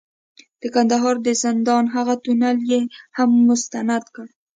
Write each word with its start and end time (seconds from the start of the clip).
د 0.61 0.63
کندهار 0.75 1.15
د 1.25 1.29
زندان 1.43 1.83
هغه 1.95 2.13
تونل 2.23 2.57
یې 2.71 2.81
هم 3.17 3.29
مستند 3.49 4.03
کړ، 4.15 4.27